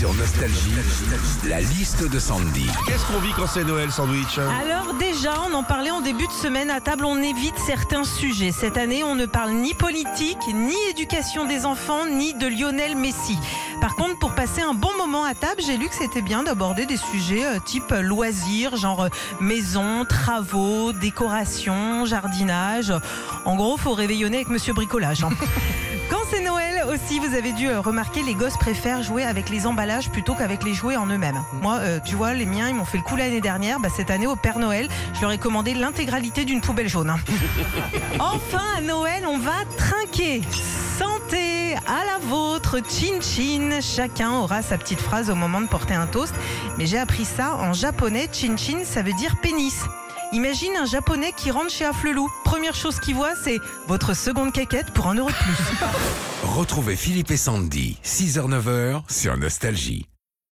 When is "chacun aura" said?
43.82-44.62